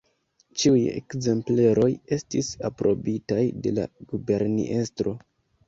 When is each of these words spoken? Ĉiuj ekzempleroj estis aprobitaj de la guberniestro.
Ĉiuj 0.61 0.79
ekzempleroj 0.93 1.89
estis 2.17 2.49
aprobitaj 2.71 3.45
de 3.67 3.77
la 3.79 3.87
guberniestro. 4.15 5.19